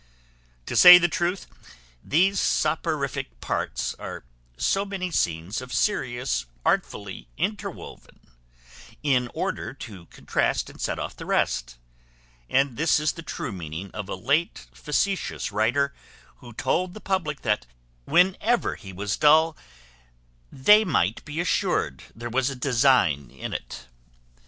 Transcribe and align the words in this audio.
To 0.65 0.75
say 0.75 0.97
the 0.97 1.07
truth, 1.07 1.45
these 2.03 2.39
soporific 2.39 3.39
parts 3.39 3.93
are 3.99 4.23
so 4.57 4.83
many 4.83 5.11
scenes 5.11 5.61
of 5.61 5.71
serious 5.71 6.47
artfully 6.65 7.27
interwoven, 7.37 8.19
in 9.03 9.29
order 9.35 9.75
to 9.75 10.07
contrast 10.07 10.71
and 10.71 10.81
set 10.81 10.97
off 10.97 11.15
the 11.15 11.27
rest; 11.27 11.77
and 12.49 12.77
this 12.77 12.99
is 12.99 13.11
the 13.11 13.21
true 13.21 13.51
meaning 13.51 13.91
of 13.91 14.09
a 14.09 14.15
late 14.15 14.65
facetious 14.73 15.51
writer, 15.51 15.93
who 16.37 16.51
told 16.51 16.95
the 16.95 16.99
public 16.99 17.41
that 17.43 17.67
whenever 18.05 18.73
he 18.73 18.91
was 18.91 19.17
dull 19.17 19.55
they 20.51 20.83
might 20.83 21.23
be 21.25 21.39
assured 21.39 22.05
there 22.15 22.27
was 22.27 22.49
a 22.49 22.55
design 22.55 23.29
in 23.29 23.53
it. 23.53 23.85